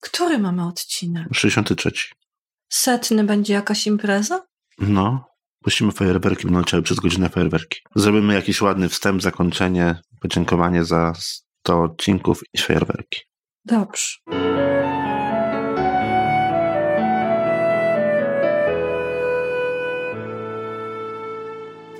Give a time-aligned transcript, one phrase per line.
[0.00, 1.26] Który mamy odcinek?
[1.32, 1.92] 63.
[2.68, 4.46] Setny będzie jakaś impreza?
[4.78, 5.24] No,
[5.62, 7.80] puścimy fajerwerki, będą leciały przez godzinę fajerwerki.
[7.94, 13.20] Zrobimy jakiś ładny wstęp, zakończenie, podziękowanie za 100 odcinków i fajerwerki.
[13.64, 14.06] Dobrze.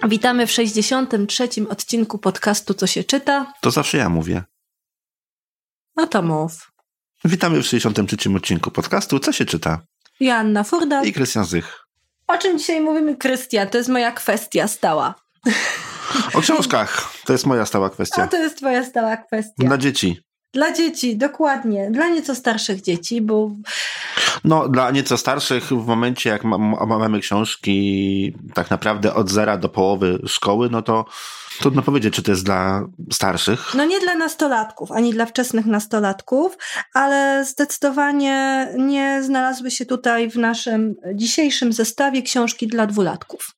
[0.08, 1.48] Witamy w 63.
[1.68, 3.52] odcinku podcastu Co się czyta.
[3.60, 4.44] To zawsze ja mówię.
[5.96, 6.72] No to mów.
[7.24, 8.16] Witamy w 63.
[8.36, 9.80] odcinku podcastu Co się czyta?
[10.20, 11.02] Joanna Furda.
[11.02, 11.78] I Krystian Zych.
[12.26, 13.68] O czym dzisiaj mówimy, Krystian?
[13.68, 15.14] To jest moja kwestia stała.
[16.34, 17.12] O książkach.
[17.26, 18.22] To jest moja stała kwestia.
[18.22, 19.52] A to jest twoja stała kwestia.
[19.66, 20.20] Dla dzieci.
[20.52, 21.90] Dla dzieci, dokładnie.
[21.90, 23.50] Dla nieco starszych dzieci, bo
[24.44, 29.68] No, dla nieco starszych, w momencie jak mam- omawiamy książki tak naprawdę od zera do
[29.68, 31.04] połowy szkoły, no to
[31.60, 32.82] trudno powiedzieć, czy to jest dla
[33.12, 33.74] starszych.
[33.74, 36.56] no nie dla nastolatków, ani dla wczesnych nastolatków,
[36.94, 43.50] ale zdecydowanie nie znalazły się tutaj w naszym dzisiejszym zestawie książki dla dwulatków.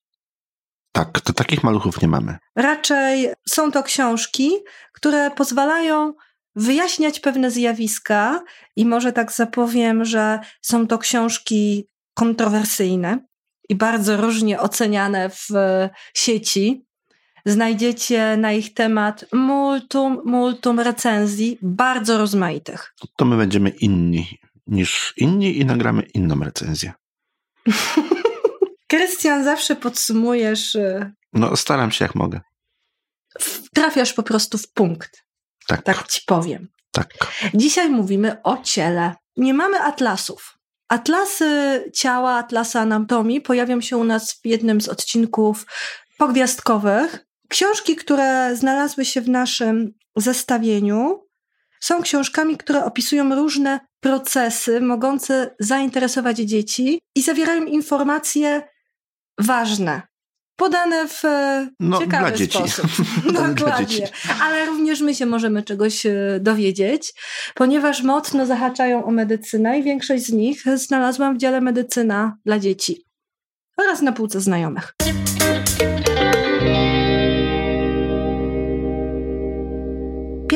[0.92, 2.38] Tak, to takich maluchów nie mamy.
[2.56, 4.50] Raczej są to książki,
[4.92, 6.12] które pozwalają
[6.56, 8.42] wyjaśniać pewne zjawiska
[8.76, 13.18] i może tak zapowiem, że są to książki kontrowersyjne
[13.68, 15.48] i bardzo różnie oceniane w
[16.14, 16.84] sieci.
[17.46, 22.94] Znajdziecie na ich temat multum, multum recenzji, bardzo rozmaitych.
[23.16, 26.92] To my będziemy inni niż inni i nagramy inną recenzję.
[28.88, 32.40] Krystian, zawsze podsumujesz, y, No, staram się jak mogę.
[33.74, 35.24] trafiasz po prostu w punkt,
[35.66, 36.06] Tak, tak tak.
[36.08, 36.68] ci powiem.
[36.90, 37.14] tak.
[37.54, 39.14] Dzisiaj mówimy o ciele.
[39.36, 40.58] Nie mamy atlasów.
[40.88, 45.66] Atlasy ciała, atlasy anatomii pojawią się u nas w jednym z odcinków
[46.18, 47.26] pogwiazdkowych.
[47.52, 51.26] Książki, które znalazły się w naszym zestawieniu,
[51.80, 58.62] są książkami, które opisują różne procesy mogące zainteresować dzieci i zawierają informacje
[59.38, 60.02] ważne,
[60.56, 62.58] podane w e, No, ciekawy dla dzieci.
[62.58, 62.86] sposób.
[63.26, 63.86] Podane dla Dokładnie.
[63.86, 64.12] dzieci.
[64.42, 67.14] Ale również my się możemy czegoś e, dowiedzieć,
[67.54, 73.04] ponieważ mocno zahaczają o medycynę i większość z nich znalazłam w dziale medycyna dla dzieci
[73.76, 74.94] oraz na półce znajomych.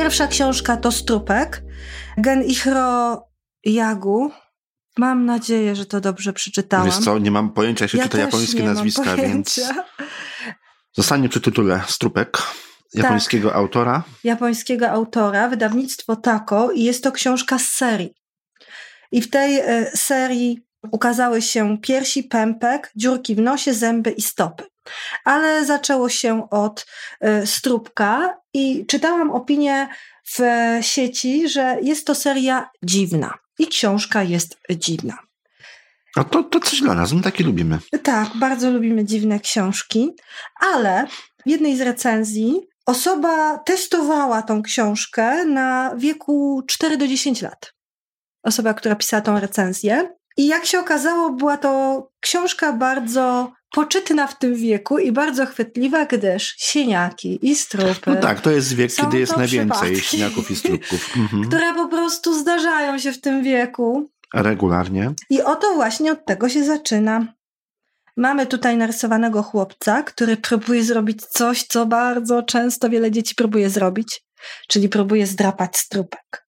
[0.06, 1.62] Pierwsza książka to Strupek,
[2.19, 3.22] Gen Ichro
[3.65, 4.31] Jagu.
[4.99, 6.87] Mam nadzieję, że to dobrze przeczytałam.
[6.87, 9.61] Wiesz co, nie mam pojęcia, jak się Ja czyta japońskie nazwiska, więc
[10.93, 12.39] zostanie przy tytule Strupek
[12.95, 13.56] japońskiego Tak.
[13.56, 14.03] autora.
[14.25, 18.15] japońskiego autora, wydawnictwo Tako i jest to książka z serii.
[19.12, 20.59] I w tej e, serii
[20.93, 24.65] ukazały się piersi, pępek, dziurki w nosie, zęby i stopy.
[25.24, 26.86] Ale zaczęło się od
[27.20, 29.88] e, strubka i czytałam opinię
[30.38, 30.41] w
[30.80, 33.38] sieci, że jest to seria dziwna.
[33.58, 35.19] I książka jest dziwna.
[36.16, 37.78] A to, to coś dla nas, my takie lubimy.
[38.02, 40.10] Tak, bardzo lubimy dziwne książki,
[40.60, 41.06] ale
[41.47, 47.72] w jednej z recenzji osoba testowała tą książkę na wieku 4 do 10 lat.
[48.42, 50.16] Osoba, która pisała tą recenzję.
[50.36, 56.04] I jak się okazało, była to książka bardzo poczytna w tym wieku i bardzo chwytliwa,
[56.04, 61.10] gdyż sieniaki i strupy, No tak, to jest wiek, kiedy jest najwięcej śniaków i strupków.
[61.16, 61.48] Mhm.
[61.48, 64.10] które po prostu zdarzają się w tym wieku.
[64.34, 65.12] Regularnie.
[65.30, 67.26] I oto właśnie od tego się zaczyna.
[68.16, 74.24] Mamy tutaj narysowanego chłopca, który próbuje zrobić coś, co bardzo często wiele dzieci próbuje zrobić,
[74.68, 76.46] czyli próbuje zdrapać strupek.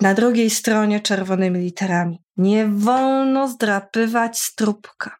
[0.00, 2.22] Na drugiej stronie czerwonymi literami.
[2.36, 5.16] Nie wolno zdrapywać strupka.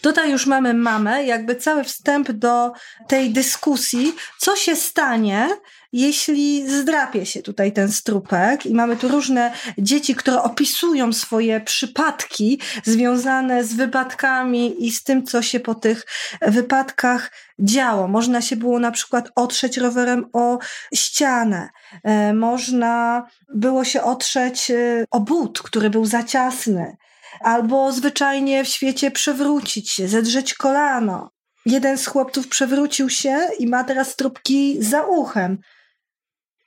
[0.00, 2.72] Tutaj już mamy mamę, jakby cały wstęp do
[3.08, 5.48] tej dyskusji, co się stanie,
[5.92, 8.66] jeśli zdrapie się tutaj ten strupek.
[8.66, 15.26] I mamy tu różne dzieci, które opisują swoje przypadki związane z wypadkami i z tym,
[15.26, 16.06] co się po tych
[16.42, 18.08] wypadkach działo.
[18.08, 20.58] Można się było na przykład otrzeć rowerem o
[20.94, 21.68] ścianę,
[22.04, 26.96] e, można było się otrzeć e, o but, który był za ciasny,
[27.40, 31.30] albo zwyczajnie w świecie przewrócić się, zedrzeć kolano.
[31.66, 35.58] Jeden z chłopców przewrócił się i ma teraz trupki za uchem.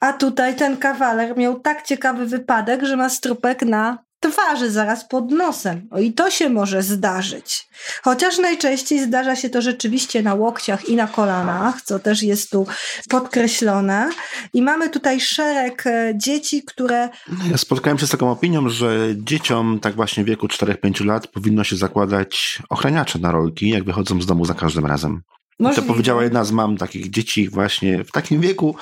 [0.04, 5.32] A tutaj ten kawaler miał tak ciekawy wypadek, że ma strupek na twarzy zaraz pod
[5.32, 5.88] nosem.
[5.92, 7.68] O i to się może zdarzyć.
[8.04, 12.68] Chociaż najczęściej zdarza się to rzeczywiście na łokciach i na kolanach, co też jest tu
[13.10, 14.10] podkreślone.
[14.54, 17.10] I mamy tutaj szereg e, dzieci, które
[17.52, 21.64] Ja spotkałem się z taką opinią, że dzieciom tak właśnie w wieku 4-5 lat powinno
[21.64, 25.22] się zakładać ochraniacze na rolki, jak wychodzą z domu za każdym razem.
[25.60, 28.76] I To powiedziała jedna z mam takich dzieci właśnie w takim wieku,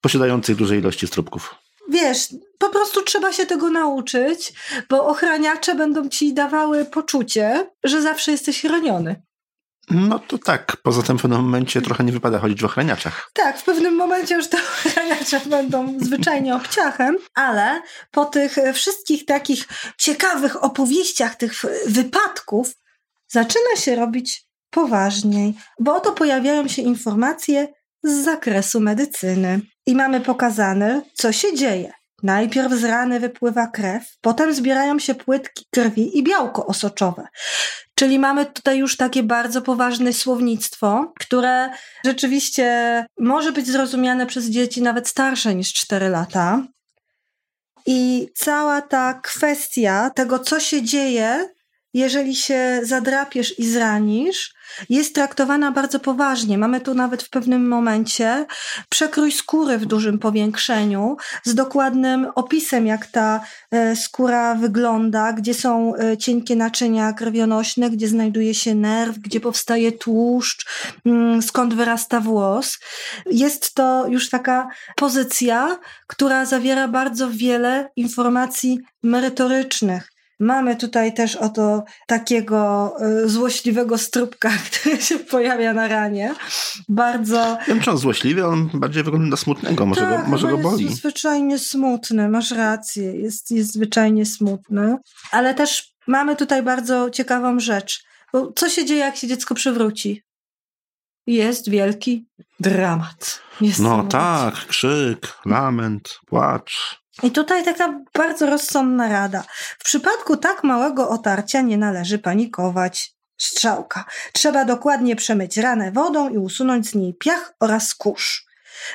[0.00, 1.54] posiadających duże ilości strupków.
[1.88, 2.28] wiesz,
[2.58, 4.52] po prostu trzeba się tego nauczyć,
[4.88, 9.22] bo ochraniacze będą ci dawały poczucie, że zawsze jesteś chroniony.
[9.90, 13.30] No to tak, poza tym w pewnym momencie trochę nie wypada chodzić w ochraniaczach.
[13.32, 19.64] Tak, w pewnym momencie już te ochraniacze będą zwyczajnie obciachem, ale po tych wszystkich takich
[19.98, 21.52] ciekawych opowieściach, tych
[21.86, 22.74] wypadków,
[23.28, 27.68] zaczyna się robić poważniej, bo oto pojawiają się informacje
[28.02, 29.60] z zakresu medycyny.
[29.86, 31.92] I mamy pokazane, co się dzieje.
[32.22, 37.26] Najpierw z rany wypływa krew, potem zbierają się płytki krwi i białko osoczowe.
[37.94, 41.70] Czyli mamy tutaj już takie bardzo poważne słownictwo, które
[42.04, 46.62] rzeczywiście może być zrozumiane przez dzieci nawet starsze niż 4 lata.
[47.86, 51.48] I cała ta kwestia tego, co się dzieje,
[51.96, 54.54] jeżeli się zadrapiesz i zranisz,
[54.88, 56.58] jest traktowana bardzo poważnie.
[56.58, 58.46] Mamy tu nawet w pewnym momencie
[58.88, 63.40] przekrój skóry w dużym powiększeniu z dokładnym opisem, jak ta
[63.70, 69.92] e, skóra wygląda, gdzie są e, cienkie naczynia krwionośne, gdzie znajduje się nerw, gdzie powstaje
[69.92, 70.66] tłuszcz,
[71.06, 72.78] mm, skąd wyrasta włos.
[73.26, 80.15] Jest to już taka pozycja, która zawiera bardzo wiele informacji merytorycznych.
[80.40, 82.92] Mamy tutaj też oto takiego
[83.24, 86.34] y, złośliwego strubka, który się pojawia na ranie.
[86.88, 87.36] Bardzo.
[87.36, 90.84] Ja wiem, czy on złośliwy, on bardziej wygląda smutnego, może, tak, go, może go boli.
[90.84, 94.96] Jest zwyczajnie smutny, masz rację, jest, jest zwyczajnie smutny.
[95.30, 98.04] Ale też mamy tutaj bardzo ciekawą rzecz.
[98.32, 100.22] Bo co się dzieje, jak się dziecko przewróci?
[101.26, 102.26] Jest wielki
[102.60, 103.40] dramat.
[103.78, 107.00] No tak, krzyk, lament, płacz.
[107.22, 109.44] I tutaj taka bardzo rozsądna rada.
[109.78, 113.16] W przypadku tak małego otarcia nie należy panikować.
[113.38, 114.04] Strzałka.
[114.32, 118.46] Trzeba dokładnie przemyć ranę wodą i usunąć z niej piach oraz kurz.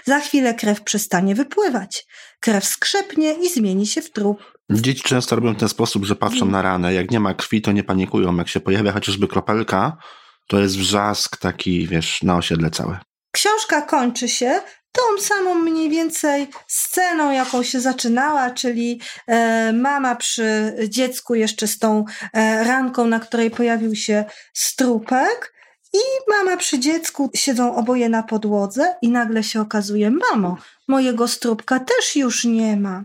[0.05, 2.05] Za chwilę krew przestanie wypływać.
[2.39, 4.37] Krew skrzepnie i zmieni się w trup.
[4.69, 6.93] Dzieci często robią w ten sposób, że patrzą na ranę.
[6.93, 8.37] Jak nie ma krwi, to nie panikują.
[8.37, 9.97] Jak się pojawia chociażby kropelka,
[10.47, 12.99] to jest wrzask taki, wiesz, na osiedle całe.
[13.31, 14.61] Książka kończy się
[14.91, 21.79] tą samą mniej więcej sceną, jaką się zaczynała, czyli e, mama przy dziecku jeszcze z
[21.79, 25.53] tą e, ranką, na której pojawił się strupek.
[25.93, 25.99] I
[26.29, 30.57] mama przy dziecku siedzą oboje na podłodze i nagle się okazuje, mamo,
[30.87, 33.03] mojego strupka też już nie ma.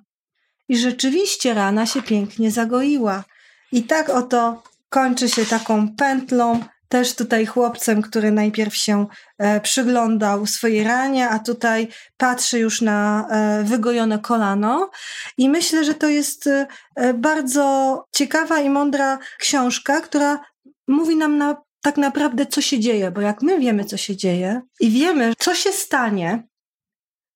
[0.69, 3.25] I rzeczywiście rana się pięknie zagoiła.
[3.73, 9.07] I tak oto kończy się taką pętlą też tutaj chłopcem, który najpierw się
[9.39, 14.91] e, przyglądał swojej ranie, a tutaj patrzy już na e, wygojone kolano.
[15.39, 20.41] I myślę, że to jest e, bardzo ciekawa i mądra książka, która
[20.89, 24.61] mówi nam na, tak naprawdę, co się dzieje, bo jak my wiemy, co się dzieje
[24.81, 26.43] i wiemy, co się stanie,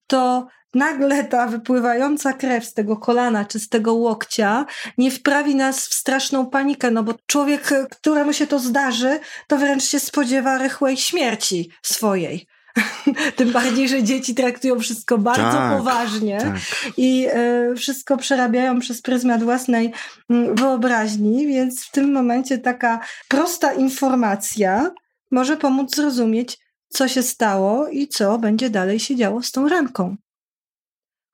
[0.07, 4.67] to nagle ta wypływająca krew z tego kolana czy z tego łokcia
[4.99, 9.85] nie wprawi nas w straszną panikę, no bo człowiek, któremu się to zdarzy, to wręcz
[9.85, 12.47] się spodziewa rychłej śmierci swojej.
[13.37, 16.57] Tym bardziej, że dzieci traktują wszystko bardzo tak, poważnie tak.
[16.97, 17.27] i
[17.73, 19.93] y, wszystko przerabiają przez pryzmat własnej y,
[20.55, 24.91] wyobraźni, więc w tym momencie taka prosta informacja
[25.31, 26.59] może pomóc zrozumieć,
[26.89, 30.17] co się stało i co będzie dalej się działo z tą ranką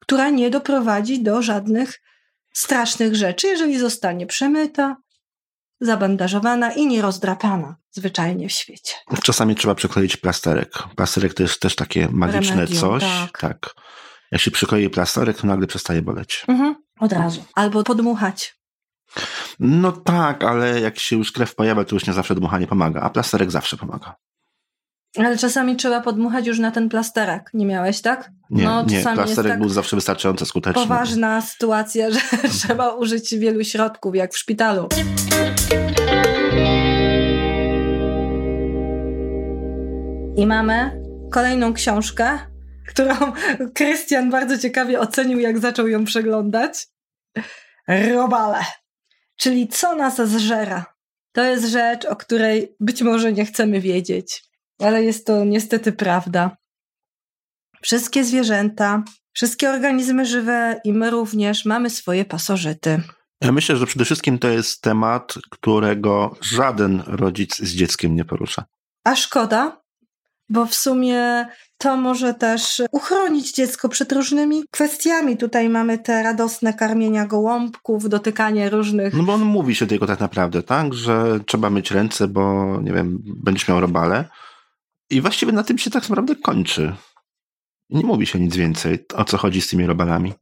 [0.07, 2.01] która nie doprowadzi do żadnych
[2.55, 4.97] strasznych rzeczy, jeżeli zostanie przemyta,
[5.81, 8.95] zabandażowana i nierozdrapana zwyczajnie w świecie.
[9.23, 10.73] Czasami trzeba przykleić plasterek.
[10.97, 13.03] Plasterek to jest też takie magiczne Remedium, coś.
[13.03, 13.39] Tak.
[13.41, 13.75] tak.
[14.33, 16.45] Jak się przyklei plasterek, to nagle przestaje boleć.
[16.49, 17.45] Mhm, od razu.
[17.55, 18.57] Albo podmuchać.
[19.61, 23.11] No tak, ale jak się już krew pojawia, to już nie zawsze dmuchanie pomaga, a
[23.11, 24.15] plasterek zawsze pomaga.
[25.19, 27.51] Ale czasami trzeba podmuchać już na ten plasterek.
[27.55, 28.31] Nie miałeś, tak?
[28.51, 30.83] Nie, no, nie plasterek tak był zawsze wystarczająco skuteczny.
[30.83, 32.21] Poważna sytuacja, że
[32.59, 34.89] trzeba użyć wielu środków, jak w szpitalu.
[40.37, 41.01] I mamy
[41.33, 42.39] kolejną książkę,
[42.89, 43.15] którą
[43.75, 46.87] Krystian bardzo ciekawie ocenił, jak zaczął ją przeglądać.
[48.15, 48.59] Robale.
[49.37, 50.85] Czyli co nas zżera.
[51.33, 54.46] To jest rzecz, o której być może nie chcemy wiedzieć
[54.83, 56.57] ale jest to niestety prawda.
[57.83, 59.03] Wszystkie zwierzęta,
[59.33, 63.03] wszystkie organizmy żywe i my również mamy swoje pasożyty.
[63.41, 68.65] Ja myślę, że przede wszystkim to jest temat, którego żaden rodzic z dzieckiem nie porusza.
[69.05, 69.83] A szkoda,
[70.49, 71.47] bo w sumie
[71.79, 75.37] to może też uchronić dziecko przed różnymi kwestiami.
[75.37, 79.15] Tutaj mamy te radosne karmienia gołąbków, dotykanie różnych.
[79.15, 82.93] No bo on mówi się tylko tak naprawdę, tak, że trzeba myć ręce, bo nie
[82.93, 84.25] wiem, będziesz miał robale.
[85.11, 86.97] I właściwie na tym się tak naprawdę kończy.
[87.91, 90.35] Nie mówi się nic więcej, o co chodzi z tymi robalami.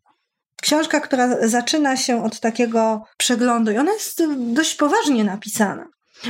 [0.63, 5.89] Książka, która zaczyna się od takiego przeglądu i ona jest dość poważnie napisana.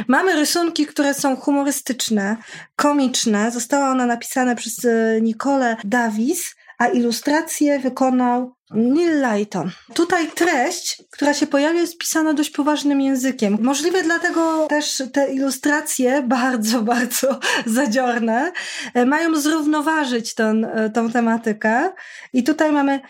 [0.09, 2.37] Mamy rysunki, które są humorystyczne,
[2.77, 3.51] komiczne.
[3.51, 9.71] Została ona napisana przez e, Nicole Davis, a ilustrację wykonał Neil Lighton.
[9.95, 13.59] Tutaj treść, która się pojawia, jest pisana dość poważnym językiem.
[13.61, 18.53] Możliwe dlatego też te ilustracje, bardzo, bardzo zadziorne,
[18.95, 21.93] e, mają zrównoważyć ten, e, tą tematykę.
[22.33, 23.01] I tutaj mamy,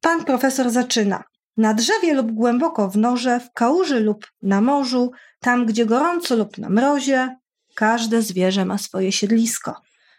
[0.00, 1.24] pan profesor zaczyna.
[1.56, 6.58] Na drzewie lub głęboko w norze, w kałuży lub na morzu, tam gdzie gorąco lub
[6.58, 7.36] na mrozie,
[7.74, 9.74] każde zwierzę ma swoje siedlisko,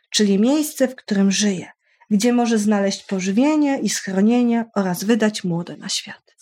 [0.09, 1.71] czyli miejsce, w którym żyje
[2.09, 6.35] gdzie może znaleźć pożywienie i schronienie oraz wydać młode na świat.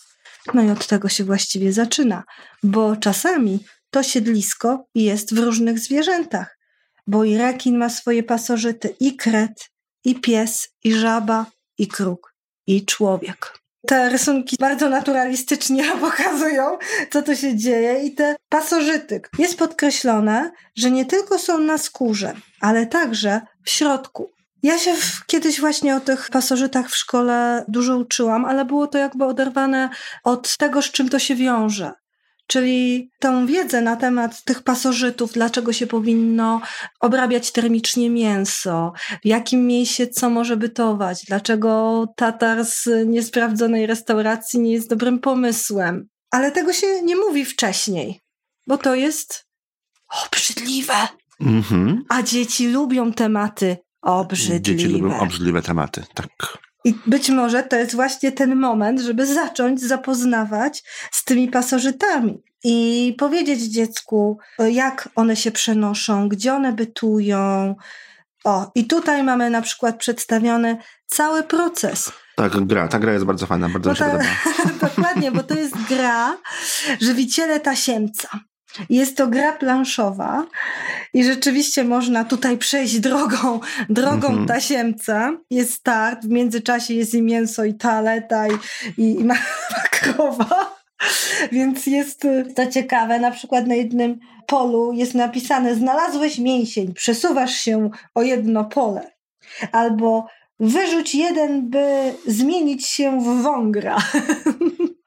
[0.54, 2.24] No i od tego się właściwie zaczyna,
[2.62, 6.58] bo czasami to siedlisko jest w różnych zwierzętach,
[7.06, 9.70] bo i rekin ma swoje pasożyty, i kret,
[10.04, 11.46] i pies, i żaba,
[11.78, 12.34] i kruk,
[12.66, 13.58] i człowiek.
[13.86, 16.78] Te rysunki bardzo naturalistycznie pokazują,
[17.10, 19.20] co tu się dzieje, i te pasożyty.
[19.38, 24.37] Jest podkreślone, że nie tylko są na skórze, ale także w środku.
[24.62, 28.98] Ja się w, kiedyś właśnie o tych pasożytach w szkole dużo uczyłam, ale było to
[28.98, 29.90] jakby oderwane
[30.24, 31.92] od tego, z czym to się wiąże.
[32.46, 36.60] Czyli tą wiedzę na temat tych pasożytów, dlaczego się powinno
[37.00, 44.72] obrabiać termicznie mięso, w jakim miejscu co może bytować, dlaczego tatar z niesprawdzonej restauracji nie
[44.72, 46.08] jest dobrym pomysłem.
[46.30, 48.20] Ale tego się nie mówi wcześniej,
[48.66, 49.46] bo to jest
[50.26, 50.94] obrzydliwe.
[51.42, 51.98] Mm-hmm.
[52.08, 54.60] A dzieci lubią tematy obrzydliwe.
[54.60, 56.58] Dzieci lubią obrzydliwe tematy, tak.
[56.84, 63.14] I być może to jest właśnie ten moment, żeby zacząć zapoznawać z tymi pasożytami i
[63.18, 67.74] powiedzieć dziecku, jak one się przenoszą, gdzie one bytują.
[68.44, 70.76] O, i tutaj mamy na przykład przedstawiony
[71.06, 72.12] cały proces.
[72.36, 72.88] Tak, gra.
[72.88, 74.30] Ta gra jest bardzo fajna, bardzo mi się ta, podoba.
[74.88, 76.36] Dokładnie, bo to jest gra
[77.00, 78.28] Żywiciele Tasiemca.
[78.90, 80.46] Jest to gra planszowa
[81.14, 84.48] i rzeczywiście można tutaj przejść drogą, drogą mm -hmm.
[84.48, 85.32] tasiemca.
[85.50, 88.52] Jest start, w międzyczasie jest i mięso, i toaleta, i,
[88.98, 89.34] i, i ma,
[89.72, 90.78] ma krowa.
[91.52, 93.20] Więc jest to ciekawe.
[93.20, 99.10] Na przykład na jednym polu jest napisane: Znalazłeś mięsień, przesuwasz się o jedno pole.
[99.72, 100.26] Albo
[100.60, 103.96] wyrzuć jeden, by zmienić się w wągra.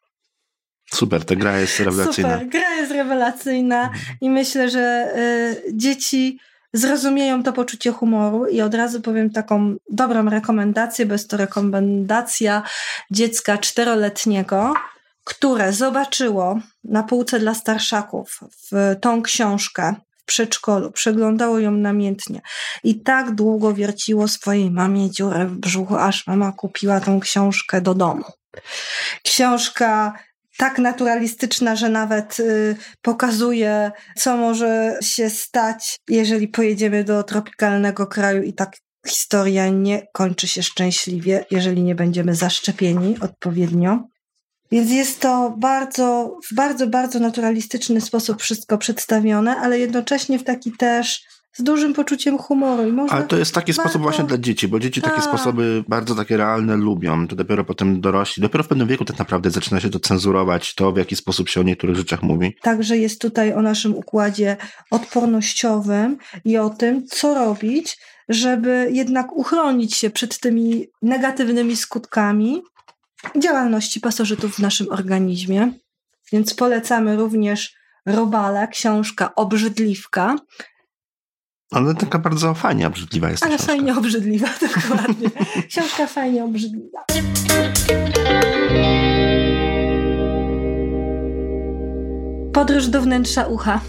[0.93, 2.33] Super, ta gra jest rewelacyjna.
[2.33, 3.89] Super, gra jest rewelacyjna
[4.21, 6.39] i myślę, że y, dzieci
[6.73, 12.63] zrozumieją to poczucie humoru i od razu powiem taką dobrą rekomendację, bo jest to rekomendacja
[13.11, 14.73] dziecka czteroletniego,
[15.23, 18.39] które zobaczyło na półce dla starszaków
[18.71, 22.41] w tą książkę w przedszkolu, przeglądało ją namiętnie
[22.83, 27.93] i tak długo wierciło swojej mamie dziurę w brzuchu, aż mama kupiła tą książkę do
[27.93, 28.23] domu.
[29.23, 30.13] Książka
[30.57, 38.43] tak naturalistyczna, że nawet y, pokazuje, co może się stać, jeżeli pojedziemy do tropikalnego kraju
[38.43, 38.77] i tak
[39.07, 44.03] historia nie kończy się szczęśliwie, jeżeli nie będziemy zaszczepieni odpowiednio.
[44.71, 50.71] Więc jest to bardzo, w bardzo, bardzo naturalistyczny sposób wszystko przedstawione, ale jednocześnie w taki
[50.71, 52.87] też z dużym poczuciem humoru.
[52.87, 53.81] I można Ale to jest taki bardzo...
[53.81, 55.25] sposób właśnie dla dzieci, bo dzieci takie tak.
[55.25, 57.27] sposoby bardzo takie realne lubią.
[57.27, 58.41] To dopiero potem dorośli.
[58.41, 61.59] Dopiero w pewnym wieku tak naprawdę zaczyna się to cenzurować, to w jaki sposób się
[61.59, 62.55] o niektórych rzeczach mówi.
[62.61, 64.57] Także jest tutaj o naszym układzie
[64.91, 67.97] odpornościowym i o tym, co robić,
[68.29, 72.61] żeby jednak uchronić się przed tymi negatywnymi skutkami
[73.37, 75.73] działalności pasożytów w naszym organizmie.
[76.31, 80.35] Więc polecamy również Robala, książka Obrzydliwka,
[81.71, 83.73] ale taka bardzo fajnie obrzydliwa jest Ale książka.
[83.73, 85.29] fajnie obrzydliwa, dokładnie.
[85.69, 87.03] książka fajnie obrzydliwa.
[92.53, 93.79] Podróż do wnętrza ucha.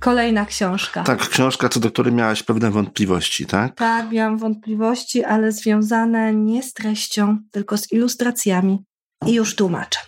[0.00, 1.02] Kolejna książka.
[1.02, 3.74] Tak, książka, co do której miałaś pewne wątpliwości, tak?
[3.74, 8.84] Tak, miałam wątpliwości, ale związane nie z treścią, tylko z ilustracjami.
[9.26, 9.98] I już tłumaczę.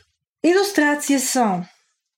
[0.43, 1.65] Ilustracje są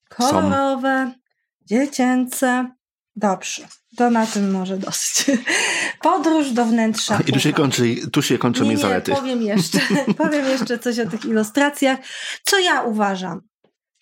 [0.08, 1.20] kolorowe, są.
[1.66, 2.75] dziecięce.
[3.16, 3.68] Dobrze.
[3.96, 5.26] To na tym może dosyć.
[6.02, 7.20] Podróż do wnętrza.
[7.26, 9.10] I tu się kończy, tu się kończą nie, zalety.
[9.10, 9.78] Nie, powiem jeszcze,
[10.24, 11.98] powiem jeszcze coś o tych ilustracjach.
[12.44, 13.40] Co ja uważam?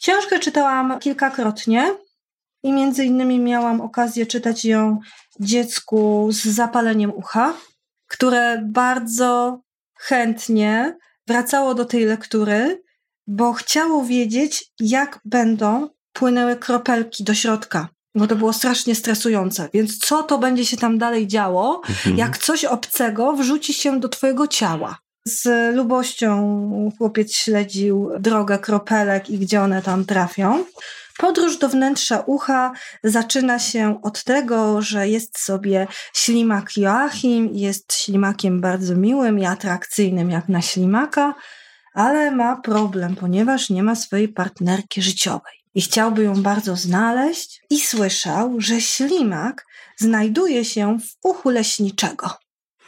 [0.02, 1.94] Książkę czytałam kilkakrotnie
[2.62, 5.00] i między innymi miałam okazję czytać ją
[5.40, 7.54] dziecku z zapaleniem ucha,
[8.06, 9.60] które bardzo
[9.98, 12.82] chętnie wracało do tej lektury,
[13.26, 19.68] bo chciało wiedzieć, jak będą płynęły kropelki do środka bo to było strasznie stresujące.
[19.74, 22.18] Więc co to będzie się tam dalej działo, mhm.
[22.18, 24.98] jak coś obcego wrzuci się do twojego ciała?
[25.26, 30.64] Z lubością chłopiec śledził drogę kropelek i gdzie one tam trafią.
[31.18, 32.72] Podróż do wnętrza ucha
[33.04, 40.30] zaczyna się od tego, że jest sobie ślimak Joachim, jest ślimakiem bardzo miłym i atrakcyjnym
[40.30, 41.34] jak na ślimaka,
[41.94, 45.63] ale ma problem, ponieważ nie ma swojej partnerki życiowej.
[45.74, 49.66] I chciałby ją bardzo znaleźć i słyszał, że ślimak
[49.96, 52.30] znajduje się w uchu leśniczego.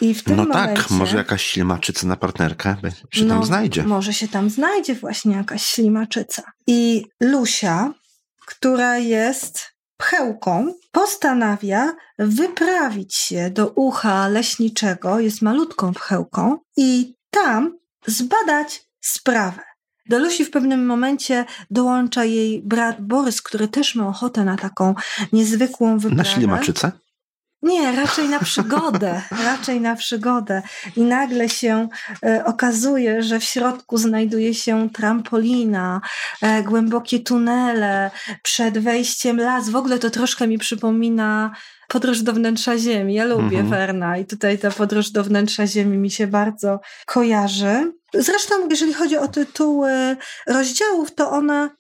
[0.01, 2.77] I w tym no momencie, tak, może jakaś ślimaczyca na partnerkę
[3.11, 3.83] się no, tam znajdzie.
[3.83, 6.43] Może się tam znajdzie właśnie jakaś ślimaczyca.
[6.67, 7.93] I Lusia,
[8.47, 18.87] która jest pchełką, postanawia wyprawić się do ucha leśniczego, jest malutką pchełką, i tam zbadać
[19.01, 19.63] sprawę.
[20.09, 24.95] Do Lusi w pewnym momencie dołącza jej brat Borys, który też ma ochotę na taką
[25.33, 26.17] niezwykłą wyprawę.
[26.17, 26.93] Na ślimaczycę?
[27.63, 30.63] Nie, raczej na przygodę, raczej na przygodę.
[30.97, 31.89] I nagle się
[32.25, 36.01] e, okazuje, że w środku znajduje się trampolina,
[36.43, 38.11] e, głębokie tunele,
[38.43, 39.69] przed wejściem las.
[39.69, 41.51] W ogóle to troszkę mi przypomina
[41.89, 43.15] podróż do wnętrza Ziemi.
[43.15, 43.69] Ja lubię mhm.
[43.69, 47.93] Werna i tutaj ta podróż do wnętrza Ziemi mi się bardzo kojarzy.
[48.19, 51.71] Zresztą, jeżeli chodzi o tytuły rozdziałów, to one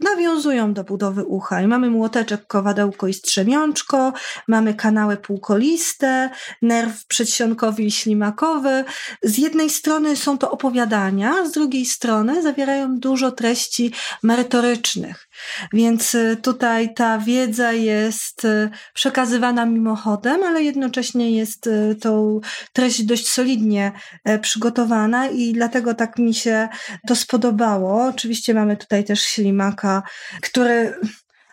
[0.00, 1.62] nawiązują do budowy ucha.
[1.62, 4.12] I mamy młoteczek, kowadełko i strzemiączko,
[4.48, 6.30] mamy kanały półkoliste,
[6.62, 8.84] nerw przedsionkowy i ślimakowy.
[9.22, 15.28] Z jednej strony są to opowiadania, z drugiej strony zawierają dużo treści merytorycznych.
[15.72, 22.40] Więc y, tutaj ta wiedza jest y, przekazywana mimochodem, ale jednocześnie jest y, tą
[22.72, 23.92] treść dość solidnie
[24.24, 26.68] e, przygotowana i dlatego tak mi się
[27.06, 28.04] to spodobało.
[28.04, 30.02] Oczywiście mamy tutaj też ślimaka,
[30.42, 30.94] który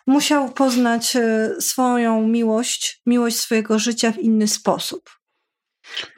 [0.06, 1.16] musiał poznać
[1.60, 5.21] swoją miłość, miłość swojego życia w inny sposób.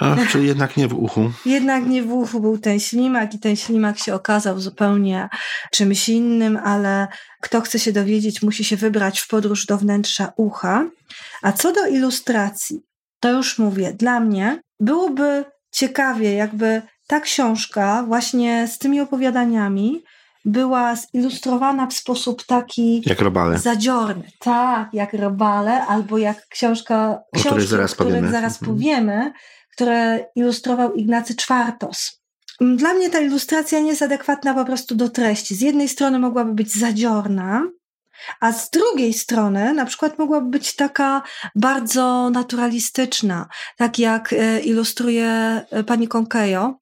[0.00, 1.32] Ach, czyli jednak nie w uchu.
[1.46, 5.28] Jednak nie w uchu był ten ślimak i ten ślimak się okazał zupełnie
[5.72, 7.08] czymś innym, ale
[7.40, 10.84] kto chce się dowiedzieć, musi się wybrać w podróż do wnętrza ucha.
[11.42, 12.80] A co do ilustracji,
[13.20, 20.04] to już mówię, dla mnie byłoby ciekawie, jakby ta książka właśnie z tymi opowiadaniami
[20.44, 23.58] była zilustrowana w sposób taki jak robale.
[23.58, 24.30] zadziorny.
[24.40, 28.30] Tak, jak robale, albo jak książka, o której zaraz powiemy.
[28.30, 28.72] zaraz mhm.
[28.72, 29.32] powiemy,
[29.74, 32.20] które ilustrował Ignacy Czwartos.
[32.60, 35.54] Dla mnie ta ilustracja nie jest adekwatna po prostu do treści.
[35.54, 37.62] Z jednej strony mogłaby być zadziorna,
[38.40, 41.22] a z drugiej strony na przykład mogłaby być taka
[41.54, 45.26] bardzo naturalistyczna, tak jak e, ilustruje
[45.70, 46.74] e, pani Conkejo,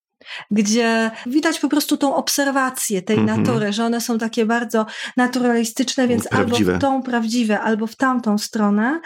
[0.50, 3.38] gdzie widać po prostu tą obserwację tej mm -hmm.
[3.38, 6.72] natury, że one są takie bardzo naturalistyczne, więc prawdziwe.
[6.72, 9.00] albo w tą prawdziwe, albo w tamtą stronę,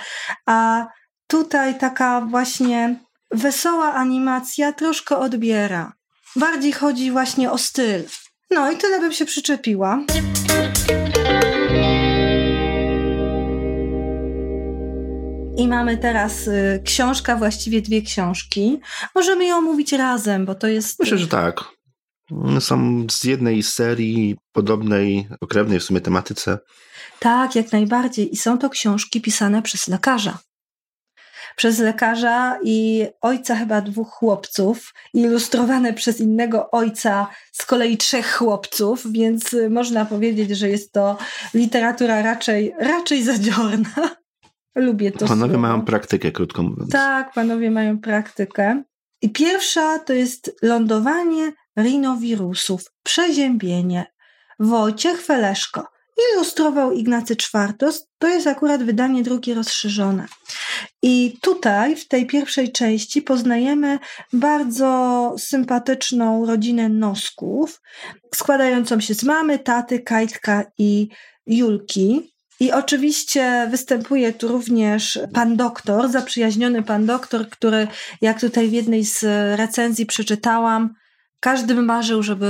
[0.46, 0.86] a
[1.26, 5.92] tutaj taka właśnie wesoła animacja troszkę odbiera.
[6.36, 8.04] Bardziej chodzi właśnie o styl.
[8.50, 10.04] No i tyle bym się przyczepiła.
[15.58, 18.80] I mamy teraz y, książka, właściwie dwie książki.
[19.14, 21.00] Możemy ją omówić razem, bo to jest.
[21.00, 21.64] Myślę, że tak.
[22.60, 26.58] Są z jednej serii podobnej, okrewnej w sumie tematyce.
[27.18, 28.32] Tak, jak najbardziej.
[28.32, 30.38] I są to książki pisane przez lekarza
[31.56, 39.12] przez lekarza i ojca chyba dwóch chłopców, ilustrowane przez innego ojca z kolei trzech chłopców,
[39.12, 41.18] więc y, można powiedzieć, że jest to
[41.54, 43.88] literatura raczej, raczej zadziorna.
[44.74, 45.26] Lubię to.
[45.26, 45.62] Panowie słowo.
[45.62, 46.90] mają praktykę, krótko mówiąc.
[46.90, 48.82] Tak, panowie mają praktykę.
[49.22, 54.06] I pierwsza to jest lądowanie rinowirusów, przeziębienie.
[54.58, 55.95] Wojciech Feleszko
[56.32, 58.06] ilustrował Ignacy Czwartos.
[58.18, 60.26] To jest akurat wydanie drugie rozszerzone.
[61.02, 63.98] I tutaj, w tej pierwszej części, poznajemy
[64.32, 67.80] bardzo sympatyczną rodzinę nosków,
[68.34, 71.08] składającą się z mamy, taty, Kajtka i
[71.46, 72.32] Julki.
[72.60, 77.88] I oczywiście występuje tu również pan doktor, zaprzyjaźniony pan doktor, który,
[78.20, 79.22] jak tutaj w jednej z
[79.58, 80.94] recenzji przeczytałam,
[81.40, 82.46] każdy marzył, żeby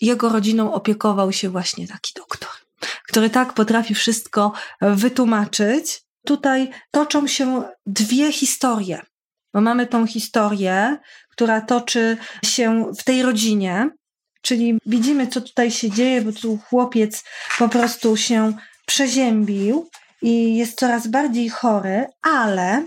[0.00, 2.55] jego rodziną opiekował się właśnie taki doktor
[3.08, 6.02] który tak potrafi wszystko wytłumaczyć.
[6.26, 9.02] Tutaj toczą się dwie historie.
[9.54, 10.96] Bo mamy tą historię,
[11.30, 13.90] która toczy się w tej rodzinie,
[14.42, 17.24] czyli widzimy, co tutaj się dzieje, bo tu chłopiec
[17.58, 18.52] po prostu się
[18.86, 19.88] przeziębił
[20.22, 22.86] i jest coraz bardziej chory, ale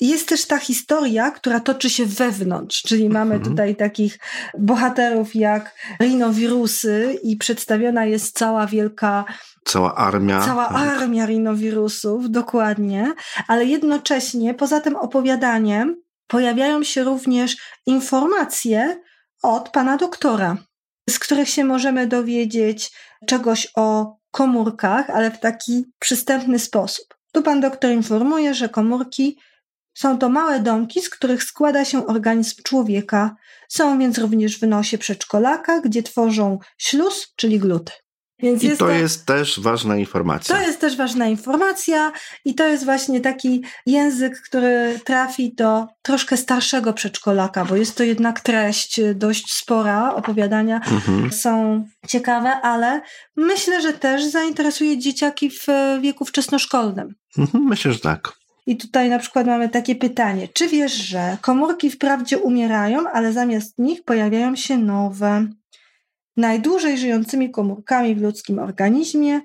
[0.00, 3.50] jest też ta historia, która toczy się wewnątrz, czyli mamy mhm.
[3.50, 4.18] tutaj takich
[4.58, 9.24] bohaterów jak rinowirusy i przedstawiona jest cała wielka
[9.64, 10.40] Cała armia.
[10.46, 10.76] Cała tak.
[10.76, 13.12] armia rinowirusów, dokładnie.
[13.48, 17.56] Ale jednocześnie, poza tym opowiadaniem, pojawiają się również
[17.86, 19.00] informacje
[19.42, 20.56] od pana doktora,
[21.10, 22.90] z których się możemy dowiedzieć
[23.26, 27.06] czegoś o komórkach, ale w taki przystępny sposób.
[27.32, 29.38] Tu pan doktor informuje, że komórki
[29.98, 33.36] są to małe domki, z których składa się organizm człowieka.
[33.68, 37.92] Są więc również w nosie przedszkolaka, gdzie tworzą śluz, czyli gluty.
[38.38, 40.56] Więc I jest to, to jest też ważna informacja.
[40.56, 42.12] To jest też ważna informacja
[42.44, 48.02] i to jest właśnie taki język, który trafi do troszkę starszego przedszkolaka, bo jest to
[48.02, 51.32] jednak treść dość spora, opowiadania mhm.
[51.32, 53.00] są ciekawe, ale
[53.36, 55.66] myślę, że też zainteresuje dzieciaki w
[56.00, 57.14] wieku wczesnoszkolnym.
[57.38, 58.38] Mhm, myślę, że tak.
[58.68, 63.78] I tutaj na przykład mamy takie pytanie: czy wiesz, że komórki wprawdzie umierają, ale zamiast
[63.78, 65.46] nich pojawiają się nowe?
[66.36, 69.40] Najdłużej żyjącymi komórkami w ludzkim organizmie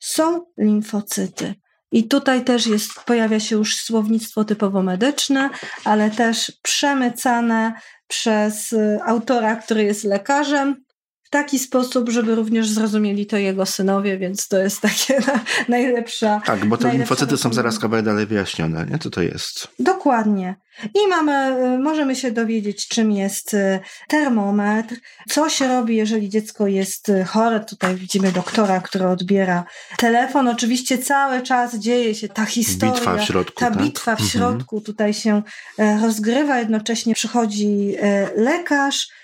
[0.00, 1.54] są limfocyty.
[1.92, 5.50] I tutaj też jest, pojawia się już słownictwo typowo medyczne,
[5.84, 7.72] ale też przemycane
[8.08, 10.84] przez autora, który jest lekarzem,
[11.28, 16.40] w taki sposób, żeby również zrozumieli to jego synowie, więc to jest takie na, najlepsza.
[16.44, 18.98] Tak, bo te limfocyty są zaraz kawałek dalej wyjaśnione, nie?
[18.98, 19.68] Co to jest?
[19.78, 20.56] Dokładnie.
[20.94, 24.94] I mamy, y, możemy się dowiedzieć, czym jest y, termometr,
[25.28, 27.60] co się robi, jeżeli dziecko jest y, chore.
[27.60, 29.64] Tutaj widzimy doktora, który odbiera
[29.98, 30.48] telefon.
[30.48, 32.94] Oczywiście cały czas dzieje się ta historia.
[32.94, 33.60] Bitwa w środku.
[33.60, 33.82] Ta tak?
[33.82, 34.30] bitwa w mhm.
[34.30, 35.42] środku tutaj się
[36.02, 36.58] rozgrywa.
[36.58, 37.94] Jednocześnie przychodzi
[38.36, 39.17] lekarz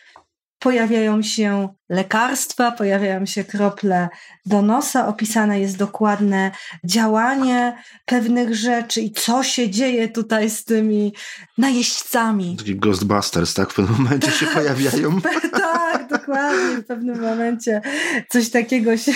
[0.64, 4.08] pojawiają się lekarstwa, pojawiają się krople
[4.46, 6.50] do nosa, opisane jest dokładne
[6.84, 11.14] działanie pewnych rzeczy i co się dzieje tutaj z tymi
[11.58, 12.56] najeźdźcami.
[12.56, 13.70] Taki Ghostbusters, tak?
[13.70, 15.20] W pewnym momencie się pojawiają.
[15.74, 16.76] tak, dokładnie.
[16.76, 17.80] W pewnym momencie
[18.28, 19.12] coś takiego się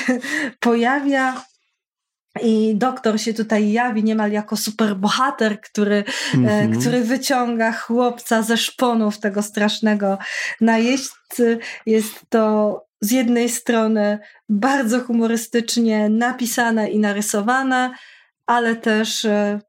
[0.60, 1.44] pojawia.
[2.42, 6.80] I doktor się tutaj jawi niemal jako superbohater, który, mm -hmm.
[6.80, 10.18] który wyciąga chłopca ze szponów tego strasznego
[10.60, 11.58] najeźdźcy.
[11.86, 17.90] Jest to z jednej strony bardzo humorystycznie napisane i narysowane,
[18.46, 19.60] ale też e,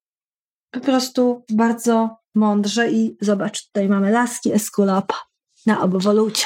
[0.72, 2.92] po prostu bardzo mądrze.
[2.92, 5.16] I zobacz, tutaj mamy laski Esculapa
[5.66, 6.46] na obwolucie.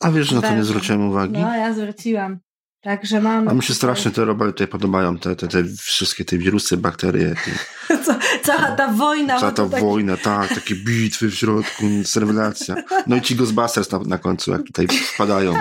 [0.00, 1.32] A wiesz, na to nie zwróciłem uwagi?
[1.32, 2.38] No, ja zwróciłam.
[2.82, 3.50] Także mamy.
[3.50, 7.34] A mi się strasznie te tutaj podobają, te, te, te wszystkie te wirusy, bakterie.
[8.06, 9.40] Co, cała ta wojna.
[9.40, 9.84] Cała ta taki...
[9.84, 11.84] wojna, tak, takie bitwy w środku,
[12.16, 12.74] rewelacja.
[13.06, 15.54] No i ci Ghostbusters na, na końcu, jak tutaj wpadają.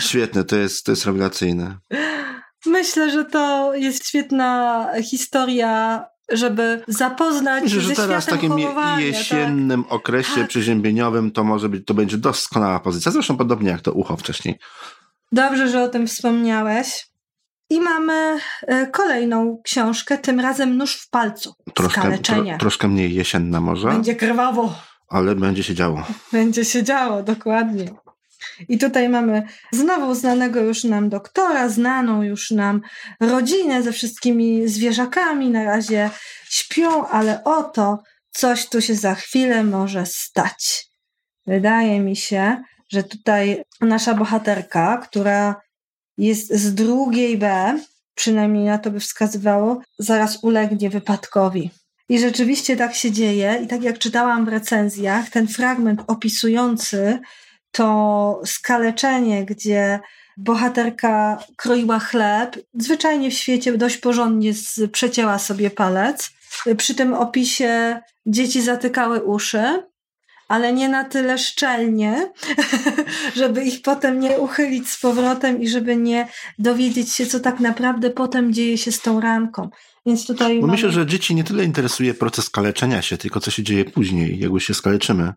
[0.00, 1.78] Świetne, to jest, to jest rewelacyjne.
[2.66, 8.52] Myślę, że to jest świetna historia żeby zapoznać Myślę, że ze teraz w takim
[8.98, 9.92] jesiennym tak.
[9.92, 10.48] okresie tak.
[10.48, 13.12] przeziębieniowym to może być, to będzie doskonała pozycja.
[13.12, 14.58] Zresztą podobnie jak to ucho wcześniej.
[15.32, 17.06] Dobrze, że o tym wspomniałeś.
[17.70, 21.54] I mamy e, kolejną książkę, tym razem Nóż w palcu.
[21.74, 23.88] Troszkę, tro, troszkę mniej jesienna może.
[23.88, 24.74] Będzie krwawo.
[25.08, 26.06] Ale będzie się działo.
[26.32, 27.90] Będzie się działo, dokładnie.
[28.68, 29.42] I tutaj mamy
[29.72, 32.80] znowu znanego już nam doktora, znaną już nam
[33.20, 35.50] rodzinę ze wszystkimi zwierzakami.
[35.50, 36.10] Na razie
[36.48, 37.98] śpią, ale oto
[38.30, 40.86] coś tu się za chwilę może stać.
[41.46, 45.60] Wydaje mi się, że tutaj nasza bohaterka, która
[46.18, 47.78] jest z drugiej B,
[48.14, 51.70] przynajmniej na to by wskazywało, zaraz ulegnie wypadkowi.
[52.08, 53.60] I rzeczywiście tak się dzieje.
[53.64, 57.18] I tak jak czytałam w recenzjach, ten fragment opisujący
[57.70, 60.00] to skaleczenie, gdzie
[60.36, 64.52] bohaterka kroiła chleb, zwyczajnie w świecie dość porządnie
[64.92, 66.30] przecięła sobie palec.
[66.76, 69.82] Przy tym opisie dzieci zatykały uszy
[70.48, 72.32] ale nie na tyle szczelnie,
[73.36, 76.28] żeby ich potem nie uchylić z powrotem i żeby nie
[76.58, 79.68] dowiedzieć się, co tak naprawdę potem dzieje się z tą ranką.
[80.06, 80.54] Więc tutaj.
[80.54, 80.72] Bo mamy...
[80.72, 84.50] myślę, że dzieci nie tyle interesuje proces kaleczenia się, tylko co się dzieje później, jak
[84.50, 85.32] już się skaleczymy.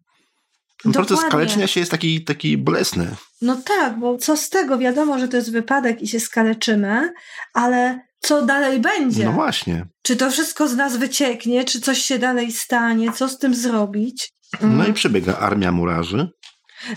[0.83, 3.15] Ten proces skaleczenia się jest taki, taki bolesny.
[3.41, 4.77] No tak, bo co z tego?
[4.77, 7.13] Wiadomo, że to jest wypadek i się skaleczymy,
[7.53, 9.25] ale co dalej będzie?
[9.25, 9.85] No właśnie.
[10.01, 14.33] Czy to wszystko z nas wycieknie, czy coś się dalej stanie, co z tym zrobić?
[14.61, 14.93] No i mm.
[14.93, 16.29] przybiega armia murarzy.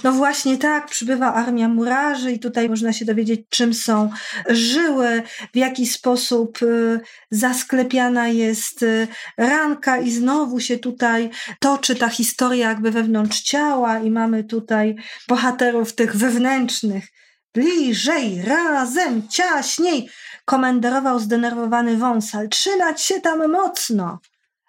[0.05, 4.11] No właśnie tak, przybywa armia murarzy i tutaj można się dowiedzieć, czym są
[4.49, 12.09] żyły, w jaki sposób y, zasklepiana jest y, ranka i znowu się tutaj toczy ta
[12.09, 14.97] historia jakby wewnątrz ciała i mamy tutaj
[15.29, 17.09] bohaterów tych wewnętrznych.
[17.55, 20.09] Bliżej, razem, ciaśniej,
[20.45, 22.49] komenderował zdenerwowany wąsal.
[22.49, 24.19] Trzymać się tam mocno.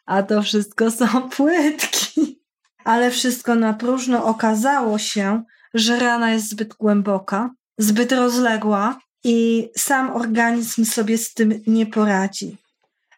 [0.06, 2.39] A to wszystko są płytki
[2.84, 10.16] ale wszystko na próżno okazało się, że rana jest zbyt głęboka, zbyt rozległa i sam
[10.16, 12.58] organizm sobie z tym nie poradzi.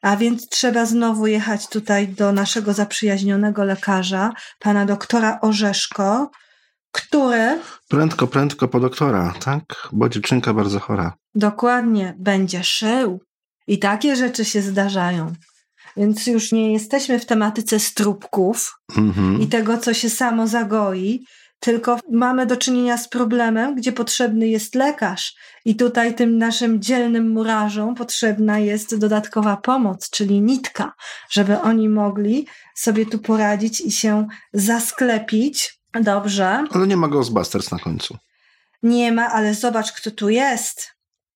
[0.02, 6.32] A więc trzeba znowu jechać tutaj do naszego zaprzyjaźnionego lekarza, pana doktora Orzeszko,
[6.92, 9.64] który Prędko, prędko po doktora, tak?
[9.92, 11.14] Bo dziewczynka bardzo chora.
[11.36, 13.20] dokładnie będzie szył.
[13.68, 15.34] I takie rzeczy się zdarzają.
[15.98, 19.42] Więc już nie jesteśmy w tematyce strupków Mhm.
[19.42, 21.26] i tego, co się samo zagoi,
[21.60, 25.36] tylko mamy do czynienia z problemem, gdzie potrzebny jest lekarz.
[25.66, 30.94] I tutaj tym naszym dzielnym murarzom potrzebna jest dodatkowa pomoc, czyli nitka,
[31.32, 35.82] żeby oni mogli sobie tu poradzić i się zasklepić.
[36.02, 36.64] Dobrze.
[36.72, 38.18] Ale nie ma Ghostbusters na końcu.
[38.84, 40.88] Nie ma, ale zobacz, kto tu jest.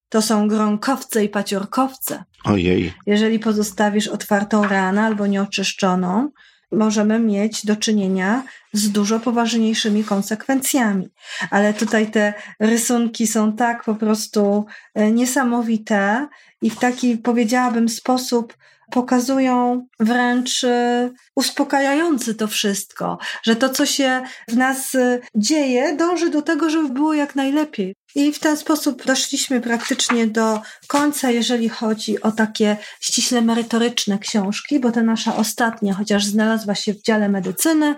[0.10, 2.24] To są gronkowce i paciorkowce.
[2.44, 2.94] Ojej.
[3.06, 6.30] Jeżeli pozostawisz otwartą ranę albo nieoczyszczoną,
[6.72, 11.10] możemy mieć do czynienia z dużo poważniejszymi konsekwencjami.
[11.52, 16.28] Ale tutaj te rysunki są tak po prostu e, niesamowite
[16.62, 18.58] i w taki, powiedziałabym, sposób
[18.91, 26.30] pokazują wręcz e, uspokajający to wszystko, że to, co się w nas e, dzieje, dąży
[26.30, 27.96] do tego, żeby było jak najlepiej.
[28.15, 34.80] I w ten sposób doszliśmy praktycznie do końca, jeżeli chodzi o takie ściśle merytoryczne książki,
[34.80, 37.95] bo ta nasza ostatnia, chociaż znalazła się w dziale medycyny,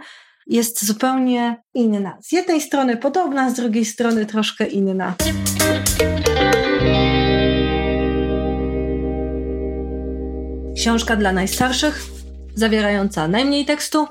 [0.47, 2.17] jest zupełnie inna.
[2.21, 5.15] Z jednej strony podobna, z drugiej strony troszkę inna.
[10.75, 12.03] Książka dla najstarszych,
[12.55, 14.07] zawierająca najmniej tekstu,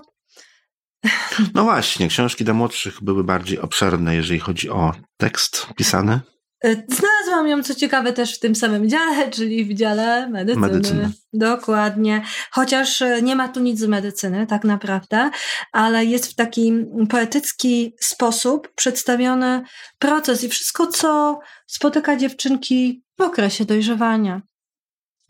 [1.54, 6.20] No właśnie, książki dla młodszych były bardziej obszerne, jeżeli chodzi o tekst pisany.
[6.64, 10.66] Y, Znalazłam ją, co ciekawe, też w tym samym dziale, czyli w dziale medycyny.
[10.66, 11.10] Medycyny.
[11.32, 12.22] Dokładnie.
[12.50, 15.30] Chociaż y, nie ma tu nic z medycyny, tak naprawdę,
[15.72, 16.72] ale jest w taki
[17.10, 19.62] poetycki sposób przedstawiony
[19.98, 24.42] proces i wszystko, co spotyka dziewczynki w okresie dojrzewania.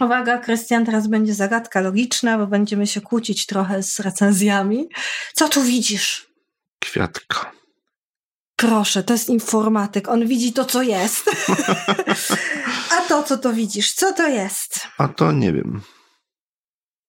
[0.00, 4.88] Uwaga, Krystian, teraz będzie zagadka logiczna, bo będziemy się kłócić trochę z recenzjami.
[5.34, 6.26] Co tu widzisz?
[6.78, 7.52] Kwiatka.
[8.56, 10.08] Proszę, to jest informatyk.
[10.08, 11.30] On widzi to, co jest.
[12.98, 14.80] A to, co to widzisz, co to jest?
[14.98, 15.82] A to nie wiem.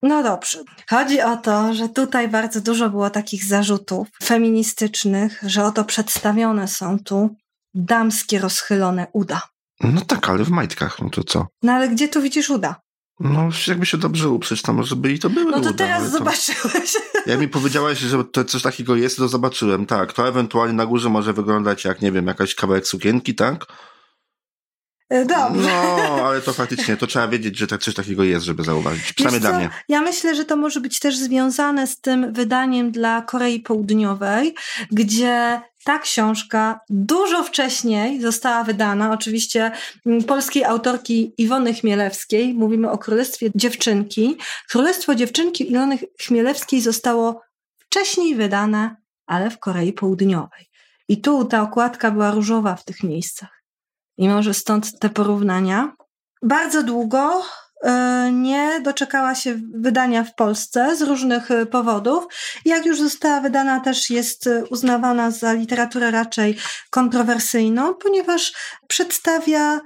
[0.01, 0.63] No dobrze.
[0.89, 6.99] Chodzi o to, że tutaj bardzo dużo było takich zarzutów feministycznych, że oto przedstawione są
[6.99, 7.35] tu
[7.73, 9.41] damskie rozchylone uda.
[9.83, 11.47] No tak, ale w majtkach, no to co?
[11.63, 12.75] No ale gdzie tu widzisz uda?
[13.19, 16.03] No, jakby się dobrze uprzeć, to może by i to były No to uda, teraz
[16.03, 16.93] to- zobaczyłeś.
[17.25, 20.13] Jak mi powiedziałaś, że to coś takiego jest, to zobaczyłem, tak.
[20.13, 23.65] To ewentualnie na górze może wyglądać jak, nie wiem, jakaś kawałek sukienki, tak?
[25.11, 25.61] Dobrze.
[25.61, 29.13] No, ale to faktycznie, to trzeba wiedzieć, że tak coś takiego jest, żeby zauważyć.
[29.13, 29.69] Przynajmniej dla mnie.
[29.89, 34.55] Ja myślę, że to może być też związane z tym wydaniem dla Korei Południowej,
[34.91, 39.71] gdzie ta książka dużo wcześniej została wydana, oczywiście
[40.05, 42.53] mm, polskiej autorki Iwony Chmielewskiej.
[42.53, 44.37] Mówimy o Królestwie Dziewczynki.
[44.69, 47.41] Królestwo Dziewczynki Iwony Chmielewskiej zostało
[47.77, 48.95] wcześniej wydane,
[49.25, 50.69] ale w Korei Południowej.
[51.09, 53.63] I tu ta okładka była różowa w tych miejscach.
[54.17, 55.95] I może stąd te porównania.
[56.41, 57.43] Bardzo długo
[58.31, 62.25] nie doczekała się wydania w Polsce z różnych e, powodów.
[62.65, 66.57] Jak już została wydana, też jest e, uznawana za literaturę raczej
[66.89, 68.53] kontrowersyjną, ponieważ
[68.87, 69.79] przedstawia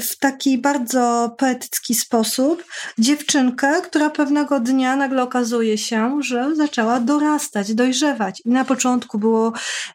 [0.00, 2.64] w taki bardzo poetycki sposób
[2.98, 8.42] dziewczynkę, która pewnego dnia nagle okazuje się, że zaczęła dorastać, dojrzewać.
[8.44, 9.52] I na początku było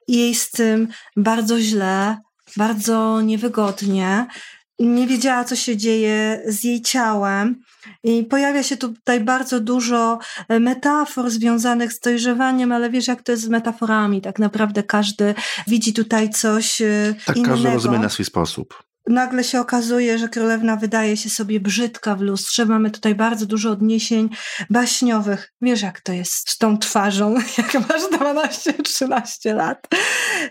[0.08, 2.18] jej z tym bardzo źle,
[2.58, 4.26] bardzo niewygodnie.
[4.82, 7.56] Nie wiedziała, co się dzieje z jej ciałem.
[8.04, 13.32] I pojawia się tutaj bardzo dużo e, metafor związanych z dojrzewaniem, ale wiesz, jak to
[13.32, 14.22] jest z metaforami.
[14.22, 15.36] Tak naprawdę każdy
[15.68, 18.91] widzi tutaj coś e, Tak innego każdy rozumie na swój sposób.
[19.08, 22.66] Nagle się okazuje, że królewna wydaje się sobie brzydka w lustrze.
[22.66, 24.30] Mamy tutaj bardzo dużo odniesień
[24.70, 25.52] baśniowych.
[25.62, 29.88] Wiesz, jak to jest z tą twarzą, jak masz 12-13 lat.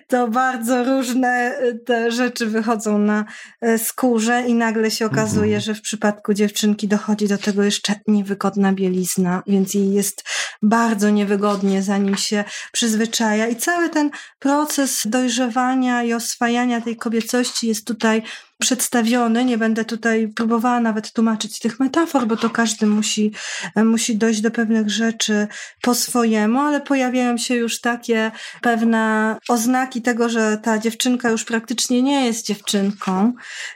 [0.09, 3.25] To bardzo różne y, te rzeczy wychodzą na
[3.65, 5.61] y, skórze i nagle się okazuje, Mhm.
[5.61, 10.25] że w przypadku dziewczynki dochodzi do tego jeszcze niewygodna bielizna, więc jej jest
[10.63, 13.47] bardzo niewygodnie, zanim się przyzwyczaja.
[13.49, 18.23] I cały ten proces dojrzewania i oswajania tej kobiecości jest tutaj
[18.61, 19.45] przedstawiony.
[19.45, 23.33] Nie będę tutaj próbowała nawet tłumaczyć tych metafor, bo to każdy musi,
[23.77, 25.47] musi dojść do pewnych rzeczy
[25.83, 28.31] po swojemu, ale pojawiają się już takie
[28.63, 33.33] pewne oznaki tego, że ta dziewczynka już praktycznie nie jest dziewczynką,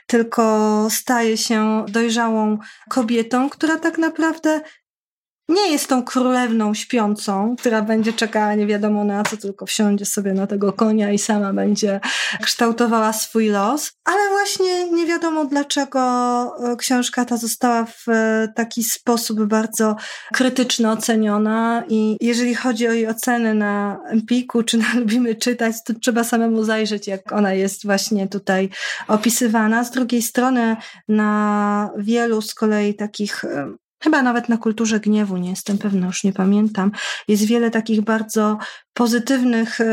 [0.07, 2.57] tylko staje się dojrzałą
[2.89, 4.61] kobietą, która tak naprawdę
[5.49, 10.33] nie jest tą królewną śpiącą, która będzie czekała nie wiadomo na co, tylko wsiądzie sobie
[10.33, 11.99] na tego konia i sama będzie
[12.41, 13.91] kształtowała swój los.
[14.05, 15.99] Ale właśnie nie wiadomo dlaczego
[16.71, 19.95] e, książka ta została w e, taki sposób bardzo
[20.33, 25.93] krytyczny oceniona i jeżeli chodzi o jej oceny na Empiku, czy na Lubimy Czytać, to
[25.93, 28.69] trzeba samemu zajrzeć, jak ona jest właśnie tutaj
[29.07, 29.83] opisywana.
[29.83, 30.75] Z drugiej strony
[31.07, 36.23] na wielu z kolei takich e, chyba nawet na kulturze gniewu, nie jestem pewna, już
[36.23, 36.91] nie pamiętam,
[37.27, 38.57] jest wiele takich bardzo
[38.93, 39.85] pozytywnych e,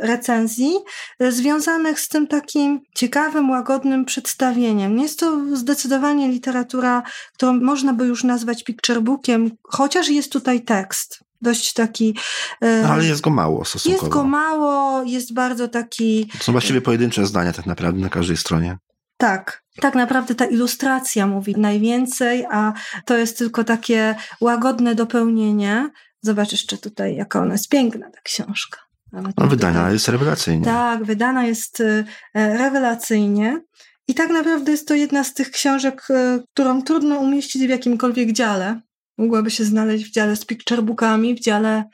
[0.00, 0.72] recenzji
[1.18, 4.98] e, związanych z tym takim ciekawym, łagodnym przedstawieniem.
[4.98, 7.02] Jest to zdecydowanie literatura,
[7.34, 12.14] którą można by już nazwać picture bookiem, chociaż jest tutaj tekst dość taki.
[12.60, 14.04] E, no, ale jest go mało stosunkowo.
[14.04, 16.26] Jest go mało, jest bardzo taki.
[16.38, 18.78] To są właściwie pojedyncze zdania tak naprawdę na każdej stronie.
[19.18, 22.72] Tak, tak naprawdę ta ilustracja mówi najwięcej, a
[23.04, 25.90] to jest tylko takie łagodne dopełnienie.
[26.22, 28.78] Zobacz jeszcze tutaj, jaka ona jest piękna, ta książka.
[29.12, 29.92] no, wydana tutaj.
[29.92, 30.64] jest rewelacyjnie.
[30.64, 32.04] Tak, wydana jest e,
[32.34, 33.60] rewelacyjnie.
[34.08, 38.32] I tak naprawdę jest to jedna z tych książek, e, którą trudno umieścić w jakimkolwiek
[38.32, 38.80] dziale.
[39.18, 41.84] Mogłaby się znaleźć w dziale z picturebookami, w dziale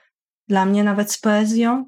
[0.48, 1.86] dla mnie nawet z poezją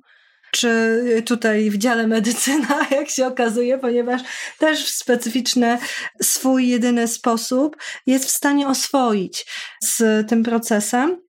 [0.56, 4.22] czy tutaj w dziale medycyna, jak się okazuje, ponieważ
[4.58, 5.78] też w specyficzny
[6.22, 9.46] swój jedyny sposób jest w stanie oswoić
[9.82, 11.26] z tym procesem.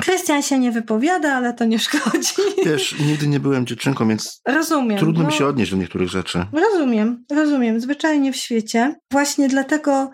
[0.00, 2.34] Krystian się nie wypowiada, ale to nie szkodzi.
[2.66, 6.46] Wiesz, nigdy nie byłem dziewczynką, więc rozumiem, trudno no, mi się odnieść do niektórych rzeczy.
[6.52, 7.80] Rozumiem, rozumiem.
[7.80, 8.94] Zwyczajnie w świecie.
[9.10, 10.10] Właśnie dlatego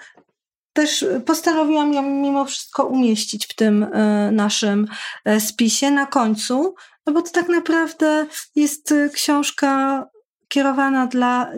[0.73, 3.89] też postanowiłam ją mimo wszystko umieścić w tym y,
[4.33, 4.87] naszym
[5.29, 6.75] y, spisie na końcu,
[7.07, 10.05] no bo to tak naprawdę jest y, książka
[10.49, 11.53] kierowana dla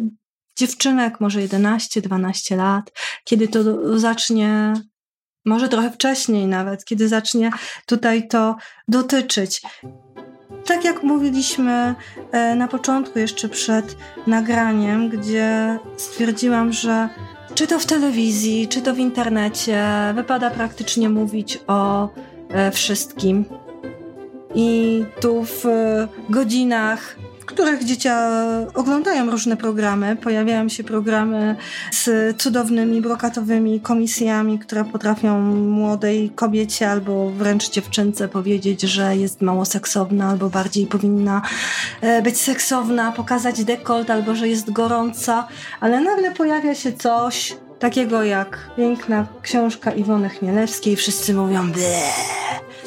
[0.59, 2.93] dziewczynek, może 11-12 lat,
[3.25, 3.61] kiedy to
[3.99, 4.75] zacznie,
[5.45, 7.51] może trochę wcześniej nawet, kiedy zacznie
[7.87, 8.57] tutaj to
[8.89, 9.63] dotyczyć.
[10.67, 11.95] Tak jak mówiliśmy
[12.33, 17.09] e, na początku, jeszcze przed nagraniem, gdzie stwierdziłam, że
[17.55, 22.09] czy to w telewizji, czy to w internecie, wypada praktycznie mówić o
[22.49, 23.45] e, wszystkim.
[24.55, 25.65] I tu w
[26.31, 28.09] godzinach, w których dzieci
[28.75, 31.57] oglądają różne programy, pojawiają się programy
[31.93, 39.65] z cudownymi, brokatowymi komisjami, które potrafią młodej kobiecie albo wręcz dziewczynce powiedzieć, że jest mało
[39.65, 41.43] seksowna albo bardziej powinna
[42.01, 45.49] e, być seksowna, pokazać dekolt albo że jest gorąca,
[45.81, 50.97] ale nagle pojawia się coś, takiego jak piękna książka Iwony Chmielewskiej.
[50.97, 51.73] Wszyscy mówią,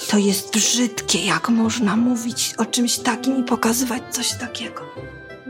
[0.10, 4.82] to jest brzydkie, jak można mówić o czymś takim i pokazywać coś takiego.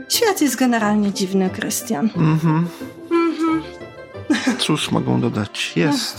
[0.08, 2.10] Świat jest generalnie dziwny, Krystian.
[2.16, 2.68] Mhm.
[3.10, 3.62] Mhm.
[4.58, 5.72] Cóż mogą dodać?
[5.76, 6.16] Jest.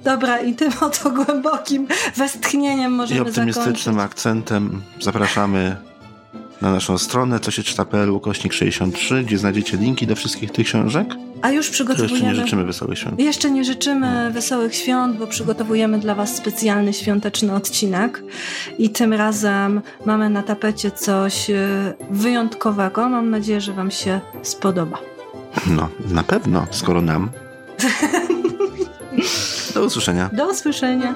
[0.00, 4.12] Dobra, i tym oto głębokim westchnieniem możemy I optymistycznym zakończyć.
[4.12, 5.76] akcentem zapraszamy
[6.62, 11.08] na naszą stronę co się czyta.pl ukośnik 63, gdzie znajdziecie linki do wszystkich tych książek.
[11.42, 12.14] A już przygotowujemy...
[12.14, 13.20] jeszcze nie życzymy wesołych świąt.
[13.20, 18.22] Jeszcze nie życzymy wesołych świąt, bo przygotowujemy dla Was specjalny świąteczny odcinek
[18.78, 23.08] i tym razem mamy na tapecie coś e, wyjątkowego.
[23.08, 24.98] Mam nadzieję, że Wam się spodoba.
[25.66, 27.30] No, na pewno, skoro nam.
[29.74, 30.30] Do usłyszenia.
[30.32, 31.14] Do usłyszenia.